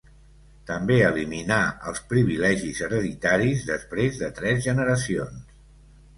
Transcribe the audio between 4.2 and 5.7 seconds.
de tres generacions.